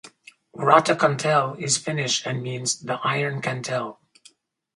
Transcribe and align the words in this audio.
"Rautakantele" 0.55 1.61
is 1.61 1.77
Finnish 1.77 2.25
and 2.25 2.41
means 2.41 2.79
"The 2.79 2.95
Iron 3.03 3.39
Kantele". 3.39 3.97